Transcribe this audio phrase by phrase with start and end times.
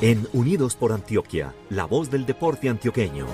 [0.00, 3.26] En Unidos por Antioquia, la voz del deporte antioqueño.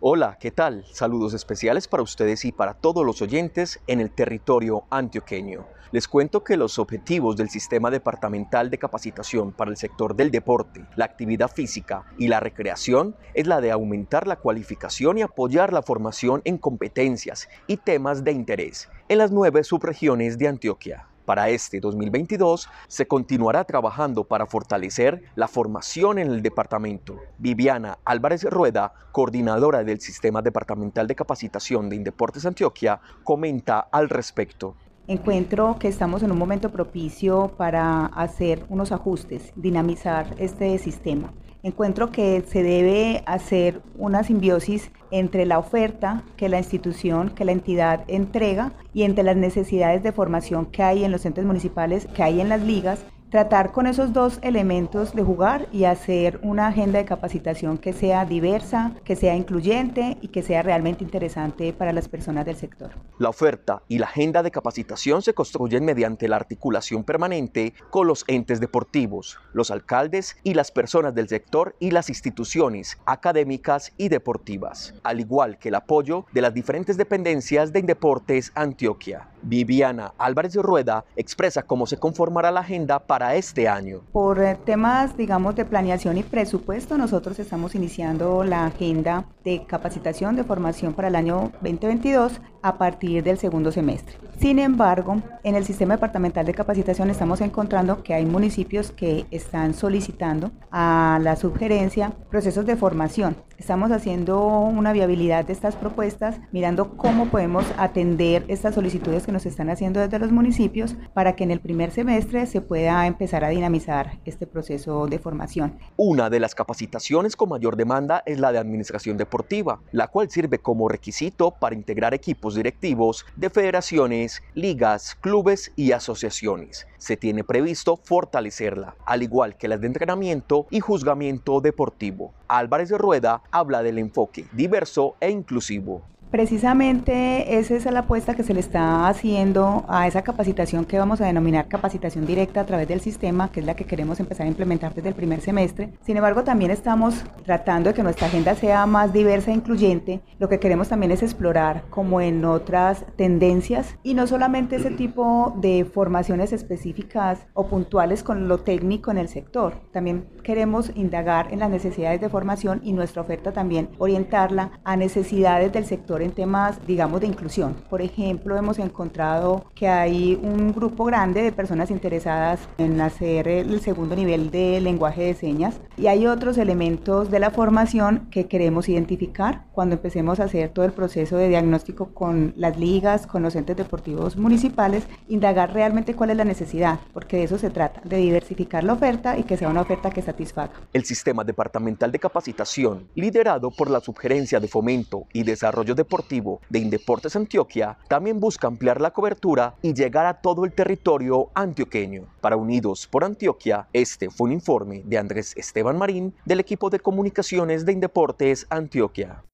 [0.00, 0.84] Hola, ¿qué tal?
[0.92, 5.64] Saludos especiales para ustedes y para todos los oyentes en el territorio antioqueño.
[5.92, 10.84] Les cuento que los objetivos del Sistema Departamental de Capacitación para el sector del deporte,
[10.96, 15.82] la actividad física y la recreación es la de aumentar la cualificación y apoyar la
[15.82, 21.09] formación en competencias y temas de interés en las nueve subregiones de Antioquia.
[21.24, 27.18] Para este 2022 se continuará trabajando para fortalecer la formación en el departamento.
[27.38, 34.74] Viviana Álvarez Rueda, coordinadora del Sistema Departamental de Capacitación de Indeportes Antioquia, comenta al respecto.
[35.06, 41.32] Encuentro que estamos en un momento propicio para hacer unos ajustes, dinamizar este sistema.
[41.62, 47.52] Encuentro que se debe hacer una simbiosis entre la oferta que la institución, que la
[47.52, 52.22] entidad entrega y entre las necesidades de formación que hay en los centros municipales, que
[52.22, 56.98] hay en las ligas tratar con esos dos elementos de jugar y hacer una agenda
[56.98, 62.08] de capacitación que sea diversa, que sea incluyente y que sea realmente interesante para las
[62.08, 62.90] personas del sector.
[63.18, 68.24] La oferta y la agenda de capacitación se construyen mediante la articulación permanente con los
[68.26, 74.94] entes deportivos, los alcaldes y las personas del sector y las instituciones académicas y deportivas,
[75.04, 79.28] al igual que el apoyo de las diferentes dependencias de Indeportes Antioquia.
[79.42, 84.00] Viviana Álvarez Rueda expresa cómo se conformará la agenda para este año.
[84.12, 90.36] Por eh, temas, digamos, de planeación y presupuesto, nosotros estamos iniciando la agenda de capacitación
[90.36, 94.16] de formación para el año 2022 a partir del segundo semestre.
[94.38, 99.74] Sin embargo, en el sistema departamental de capacitación estamos encontrando que hay municipios que están
[99.74, 103.36] solicitando a la sugerencia procesos de formación.
[103.60, 109.44] Estamos haciendo una viabilidad de estas propuestas, mirando cómo podemos atender estas solicitudes que nos
[109.44, 113.50] están haciendo desde los municipios para que en el primer semestre se pueda empezar a
[113.50, 115.78] dinamizar este proceso de formación.
[115.98, 120.60] Una de las capacitaciones con mayor demanda es la de administración deportiva, la cual sirve
[120.60, 126.86] como requisito para integrar equipos directivos de federaciones, ligas, clubes y asociaciones.
[126.96, 132.32] Se tiene previsto fortalecerla, al igual que las de entrenamiento y juzgamiento deportivo.
[132.48, 136.02] Álvarez de Rueda habla del enfoque diverso e inclusivo.
[136.30, 141.20] Precisamente esa es la apuesta que se le está haciendo a esa capacitación que vamos
[141.20, 144.48] a denominar capacitación directa a través del sistema, que es la que queremos empezar a
[144.48, 145.92] implementar desde el primer semestre.
[146.06, 150.20] Sin embargo, también estamos tratando de que nuestra agenda sea más diversa e incluyente.
[150.38, 155.54] Lo que queremos también es explorar como en otras tendencias y no solamente ese tipo
[155.56, 159.80] de formaciones específicas o puntuales con lo técnico en el sector.
[159.92, 165.72] También queremos indagar en las necesidades de formación y nuestra oferta también orientarla a necesidades
[165.72, 167.74] del sector en temas, digamos, de inclusión.
[167.88, 173.80] Por ejemplo, hemos encontrado que hay un grupo grande de personas interesadas en hacer el
[173.80, 178.88] segundo nivel de lenguaje de señas y hay otros elementos de la formación que queremos
[178.88, 183.56] identificar cuando empecemos a hacer todo el proceso de diagnóstico con las ligas, con los
[183.56, 188.16] entes deportivos municipales, indagar realmente cuál es la necesidad, porque de eso se trata, de
[188.16, 190.72] diversificar la oferta y que sea una oferta que satisfaga.
[190.92, 196.60] El sistema departamental de capacitación, liderado por la Subgerencia de Fomento y Desarrollo de deportivo
[196.68, 202.24] de Indeportes Antioquia también busca ampliar la cobertura y llegar a todo el territorio antioqueño.
[202.40, 206.98] Para Unidos por Antioquia, este fue un informe de Andrés Esteban Marín del equipo de
[206.98, 209.44] comunicaciones de Indeportes Antioquia.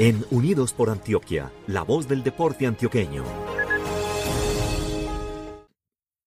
[0.00, 3.22] En Unidos por Antioquia, la voz del deporte antioqueño.